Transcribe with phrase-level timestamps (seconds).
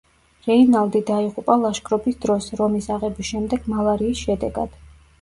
[0.45, 4.79] რეინალდი დაიღუპა ლაშქრობის დროს, რომის აღების შემდეგ მალარიის შედეგად.